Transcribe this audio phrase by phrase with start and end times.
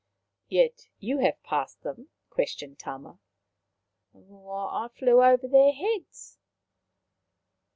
[0.49, 3.19] "Yet you have passed them?" questioned Tama."
[4.15, 6.39] I flew above their heads."